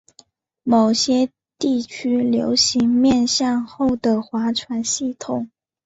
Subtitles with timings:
[0.63, 1.29] 某些
[1.59, 5.51] 地区流行面向后的划船系统。